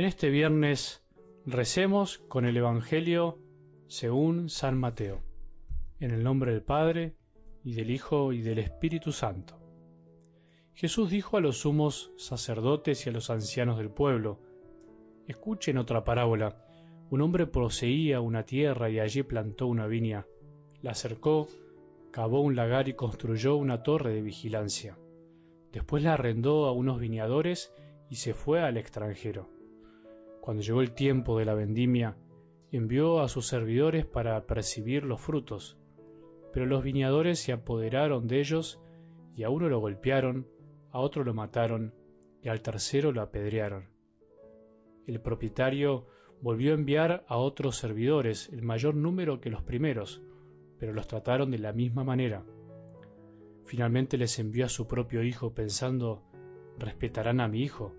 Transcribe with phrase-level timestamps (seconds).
[0.00, 1.04] En este viernes
[1.44, 3.38] recemos con el Evangelio
[3.86, 5.20] según San Mateo,
[5.98, 7.18] en el nombre del Padre,
[7.62, 9.60] y del Hijo, y del Espíritu Santo.
[10.72, 14.40] Jesús dijo a los sumos sacerdotes y a los ancianos del pueblo,
[15.28, 16.64] Escuchen otra parábola.
[17.10, 20.26] Un hombre poseía una tierra y allí plantó una viña.
[20.80, 21.46] La cercó,
[22.10, 24.96] cavó un lagar y construyó una torre de vigilancia.
[25.72, 27.70] Después la arrendó a unos viñadores
[28.08, 29.59] y se fue al extranjero.
[30.40, 32.16] Cuando llegó el tiempo de la vendimia,
[32.72, 35.78] envió a sus servidores para percibir los frutos.
[36.52, 38.80] Pero los viñadores se apoderaron de ellos
[39.36, 40.46] y a uno lo golpearon,
[40.90, 41.94] a otro lo mataron
[42.42, 43.88] y al tercero lo apedrearon.
[45.06, 46.06] El propietario
[46.40, 50.22] volvió a enviar a otros servidores, el mayor número que los primeros,
[50.78, 52.44] pero los trataron de la misma manera.
[53.64, 56.22] Finalmente les envió a su propio hijo pensando,
[56.78, 57.94] respetarán a mi hijo.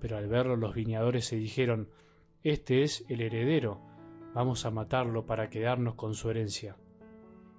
[0.00, 1.88] Pero al verlo los viñadores se dijeron,
[2.42, 3.80] Este es el heredero,
[4.34, 6.76] vamos a matarlo para quedarnos con su herencia.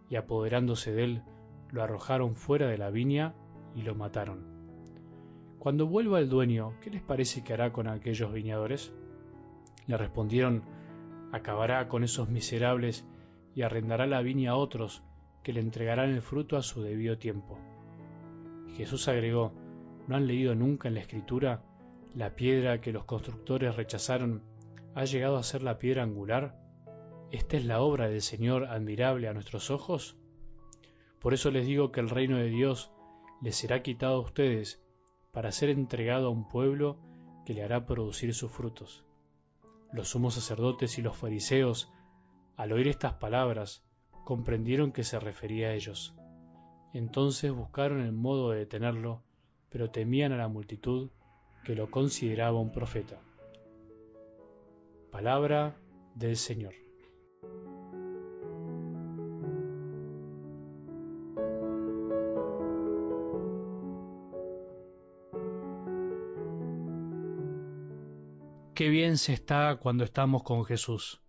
[0.09, 1.23] Y apoderándose de él,
[1.71, 3.33] lo arrojaron fuera de la viña
[3.75, 4.57] y lo mataron.
[5.59, 8.93] Cuando vuelva el dueño, ¿qué les parece que hará con aquellos viñadores?
[9.87, 10.63] Le respondieron,
[11.31, 13.05] acabará con esos miserables
[13.55, 15.03] y arrendará la viña a otros
[15.43, 17.57] que le entregarán el fruto a su debido tiempo.
[18.75, 19.51] Jesús agregó,
[20.07, 21.63] ¿no han leído nunca en la Escritura
[22.17, 24.41] la piedra que los constructores rechazaron
[24.95, 26.59] ha llegado a ser la piedra angular?
[27.31, 30.17] ¿Esta es la obra del Señor admirable a nuestros ojos?
[31.19, 32.91] Por eso les digo que el reino de Dios
[33.39, 34.83] les será quitado a ustedes
[35.31, 36.97] para ser entregado a un pueblo
[37.45, 39.05] que le hará producir sus frutos.
[39.93, 41.93] Los sumos sacerdotes y los fariseos
[42.55, 43.85] al oír estas palabras,
[44.25, 46.15] comprendieron que se refería a ellos.
[46.91, 49.21] Entonces buscaron el modo de detenerlo,
[49.69, 51.11] pero temían a la multitud
[51.67, 53.19] que lo consideraba un profeta.
[55.11, 55.75] Palabra
[56.15, 56.73] del Señor.
[68.73, 71.19] Qué bien se está cuando estamos con Jesús.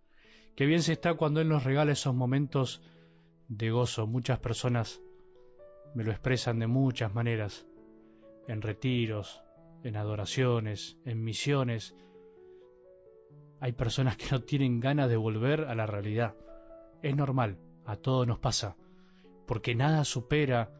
[0.55, 2.81] Qué bien se está cuando Él nos regala esos momentos
[3.49, 4.07] de gozo.
[4.07, 5.01] Muchas personas
[5.95, 7.67] me lo expresan de muchas maneras,
[8.47, 9.43] en retiros,
[9.83, 11.95] en adoraciones, en misiones.
[13.59, 16.35] Hay personas que no tienen ganas de volver a la realidad.
[17.01, 18.75] Es normal, a todos nos pasa,
[19.47, 20.71] porque nada supera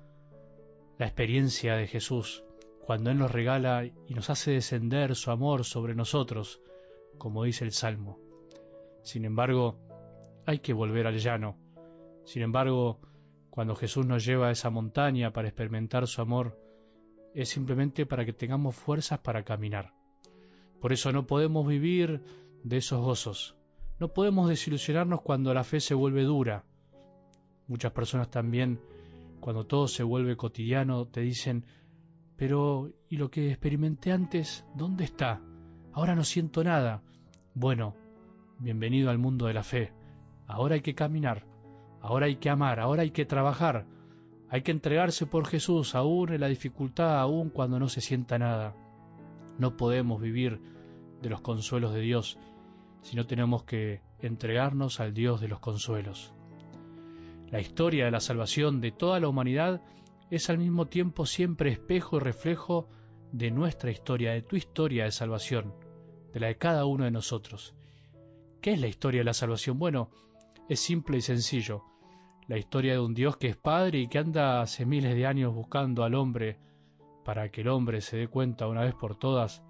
[0.98, 2.44] la experiencia de Jesús
[2.90, 6.60] cuando Él nos regala y nos hace descender su amor sobre nosotros,
[7.20, 8.18] como dice el Salmo.
[9.04, 9.78] Sin embargo,
[10.48, 11.56] hay que volver al llano.
[12.26, 13.00] Sin embargo,
[13.52, 16.58] cuando Jesús nos lleva a esa montaña para experimentar su amor,
[17.42, 19.94] es simplemente para que tengamos fuerzas para caminar.
[20.80, 22.22] Por eso no podemos vivir
[22.64, 23.56] de esos gozos.
[24.00, 26.64] No podemos desilusionarnos cuando la fe se vuelve dura.
[27.68, 28.80] Muchas personas también,
[29.40, 31.66] cuando todo se vuelve cotidiano, te dicen,
[32.36, 34.66] pero ¿y lo que experimenté antes?
[34.76, 35.42] ¿Dónde está?
[35.92, 37.04] Ahora no siento nada.
[37.54, 37.96] Bueno,
[38.60, 39.92] bienvenido al mundo de la fe.
[40.48, 41.46] Ahora hay que caminar,
[42.02, 43.86] ahora hay que amar, ahora hay que trabajar,
[44.50, 48.76] hay que entregarse por Jesús, aún en la dificultad, aún cuando no se sienta nada.
[49.60, 50.60] No podemos vivir
[51.22, 52.40] de los consuelos de Dios,
[53.02, 56.34] sino tenemos que entregarnos al Dios de los consuelos.
[57.52, 59.82] La historia de la salvación de toda la humanidad
[60.32, 62.88] es al mismo tiempo siempre espejo y reflejo
[63.32, 65.74] de nuestra historia, de tu historia de salvación,
[66.34, 67.76] de la de cada uno de nosotros.
[68.62, 69.80] ¿Qué es la historia de la salvación?
[69.80, 70.10] Bueno,
[70.68, 71.84] es simple y sencillo.
[72.50, 75.54] La historia de un Dios que es Padre y que anda hace miles de años
[75.54, 76.58] buscando al hombre
[77.24, 79.64] para que el hombre se dé cuenta una vez por todas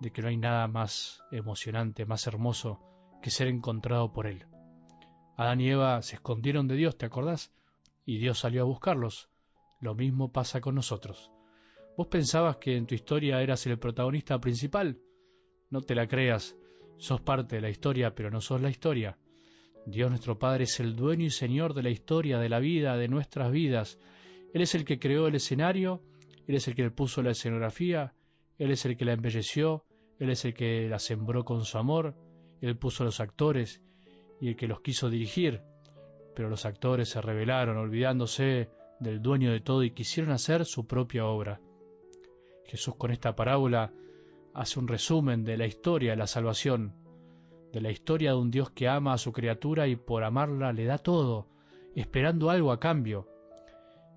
[0.00, 2.80] de que no hay nada más emocionante, más hermoso
[3.20, 4.46] que ser encontrado por él.
[5.36, 7.52] Adán y Eva se escondieron de Dios, ¿te acordás?
[8.06, 9.28] Y Dios salió a buscarlos.
[9.78, 11.30] Lo mismo pasa con nosotros.
[11.98, 14.98] ¿Vos pensabas que en tu historia eras el protagonista principal?
[15.68, 16.56] No te la creas.
[16.96, 19.18] Sos parte de la historia, pero no sos la historia.
[19.86, 23.08] Dios nuestro Padre es el dueño y señor de la historia, de la vida, de
[23.08, 23.98] nuestras vidas.
[24.54, 26.02] Él es el que creó el escenario,
[26.46, 28.14] Él es el que le puso la escenografía,
[28.58, 29.84] Él es el que la embelleció,
[30.18, 32.14] Él es el que la sembró con su amor,
[32.60, 33.82] Él puso los actores
[34.40, 35.62] y el que los quiso dirigir.
[36.36, 38.70] Pero los actores se rebelaron, olvidándose
[39.00, 41.60] del dueño de todo y quisieron hacer su propia obra.
[42.66, 43.92] Jesús con esta parábola
[44.54, 46.94] hace un resumen de la historia de la salvación,
[47.72, 50.84] de la historia de un Dios que ama a su criatura y por amarla le
[50.84, 51.48] da todo,
[51.94, 53.28] esperando algo a cambio.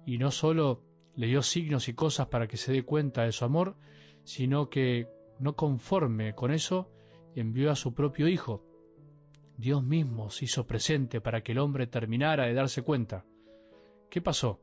[0.06, 0.84] Y no solo
[1.16, 3.76] le dio signos y cosas para que se dé cuenta de su amor,
[4.24, 5.08] sino que,
[5.40, 6.92] no conforme con eso,
[7.36, 8.64] envió a su propio Hijo.
[9.58, 13.26] Dios mismo se hizo presente para que el hombre terminara de darse cuenta.
[14.10, 14.60] ¿Qué pasó?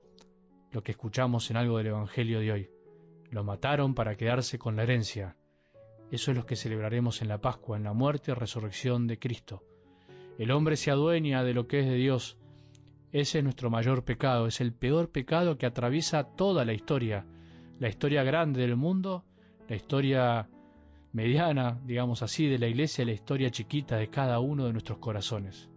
[0.71, 2.71] Lo que escuchamos en algo del Evangelio de hoy.
[3.31, 5.37] Lo mataron para quedarse con la herencia.
[6.13, 9.63] Eso es lo que celebraremos en la Pascua, en la muerte y resurrección de Cristo.
[10.39, 12.37] El hombre se adueña de lo que es de Dios.
[13.13, 17.25] Ese es nuestro mayor pecado, es el peor pecado que atraviesa toda la historia,
[17.79, 19.25] la historia grande del mundo,
[19.67, 20.51] la historia
[21.15, 25.71] mediana, digamos así, de la iglesia la historia chiquita de cada uno de nuestros corazones.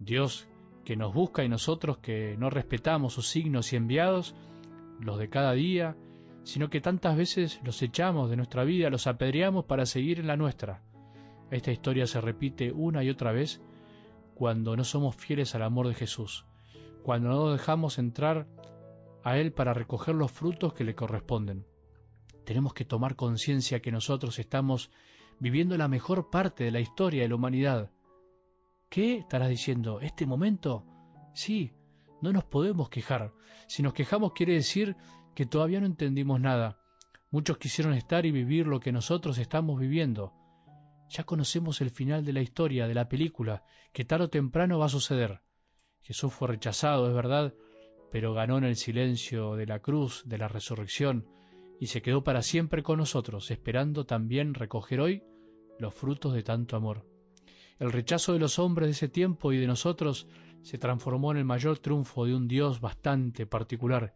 [0.00, 0.48] Dios
[0.84, 4.34] que nos busca y nosotros que no respetamos sus signos y enviados,
[4.98, 5.96] los de cada día,
[6.44, 10.36] sino que tantas veces los echamos de nuestra vida, los apedreamos para seguir en la
[10.36, 10.82] nuestra.
[11.50, 13.60] Esta historia se repite una y otra vez
[14.34, 16.44] cuando no somos fieles al amor de Jesús,
[17.02, 18.46] cuando no dejamos entrar
[19.22, 21.66] a Él para recoger los frutos que le corresponden.
[22.44, 24.90] Tenemos que tomar conciencia que nosotros estamos
[25.40, 27.90] viviendo la mejor parte de la historia de la humanidad.
[28.90, 30.00] ¿Qué estarás diciendo?
[30.00, 30.84] ¿Este momento?
[31.32, 31.72] Sí,
[32.20, 33.32] no nos podemos quejar.
[33.66, 34.96] Si nos quejamos quiere decir
[35.34, 36.78] que todavía no entendimos nada.
[37.30, 40.32] Muchos quisieron estar y vivir lo que nosotros estamos viviendo.
[41.08, 44.86] Ya conocemos el final de la historia, de la película, que tarde o temprano va
[44.86, 45.40] a suceder.
[46.02, 47.54] Jesús fue rechazado, es verdad,
[48.10, 51.26] pero ganó en el silencio de la cruz, de la resurrección,
[51.80, 55.22] y se quedó para siempre con nosotros, esperando también recoger hoy
[55.78, 57.06] los frutos de tanto amor.
[57.78, 60.28] El rechazo de los hombres de ese tiempo y de nosotros
[60.62, 64.14] se transformó en el mayor triunfo de un Dios bastante particular,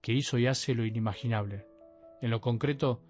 [0.00, 1.66] que hizo y hace lo inimaginable.
[2.20, 3.02] En lo concreto,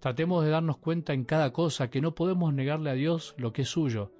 [0.00, 3.62] tratemos de darnos cuenta en cada cosa que no podemos negarle a Dios lo que
[3.62, 4.12] es suyo,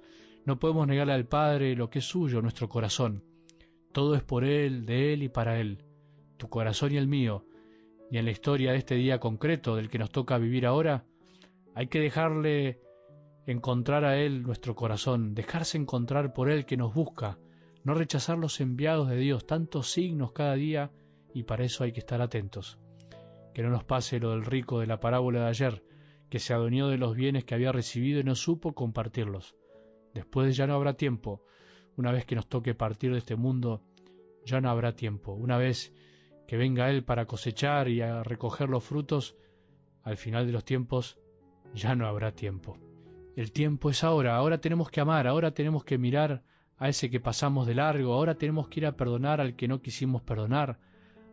[0.45, 3.23] no podemos negarle al Padre lo que es suyo, nuestro corazón.
[3.91, 5.83] Todo es por Él, de Él y para Él,
[6.37, 7.45] tu corazón y el mío.
[8.09, 11.05] Y en la historia de este día concreto del que nos toca vivir ahora,
[11.75, 12.79] hay que dejarle
[13.45, 17.37] encontrar a Él nuestro corazón, dejarse encontrar por Él que nos busca,
[17.83, 20.91] no rechazar los enviados de Dios, tantos signos cada día
[21.33, 22.79] y para eso hay que estar atentos.
[23.53, 25.83] Que no nos pase lo del rico de la parábola de ayer,
[26.29, 29.55] que se adueñó de los bienes que había recibido y no supo compartirlos.
[30.13, 31.43] Después ya no habrá tiempo.
[31.95, 33.83] Una vez que nos toque partir de este mundo,
[34.45, 35.33] ya no habrá tiempo.
[35.33, 35.93] Una vez
[36.47, 39.35] que venga Él para cosechar y a recoger los frutos,
[40.03, 41.19] al final de los tiempos,
[41.73, 42.77] ya no habrá tiempo.
[43.35, 46.43] El tiempo es ahora, ahora tenemos que amar, ahora tenemos que mirar
[46.77, 49.81] a ese que pasamos de largo, ahora tenemos que ir a perdonar al que no
[49.81, 50.79] quisimos perdonar,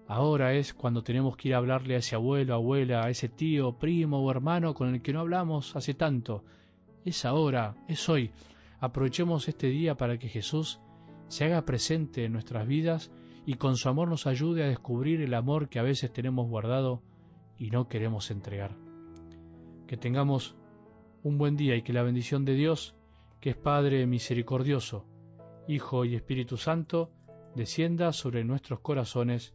[0.08, 3.76] Ahora es cuando tenemos que ir a hablarle a ese abuelo, abuela, a ese tío,
[3.76, 6.44] primo o hermano con el que no hablamos hace tanto.
[7.04, 8.30] Es ahora, es hoy.
[8.78, 10.80] Aprovechemos este día para que Jesús
[11.26, 13.10] se haga presente en nuestras vidas
[13.46, 17.02] y con su amor nos ayude a descubrir el amor que a veces tenemos guardado
[17.58, 18.76] y no queremos entregar.
[19.88, 20.54] Que tengamos
[21.24, 22.94] un buen día y que la bendición de Dios,
[23.40, 25.04] que es Padre misericordioso,
[25.66, 27.10] Hijo y Espíritu Santo,
[27.56, 29.54] descienda sobre nuestros corazones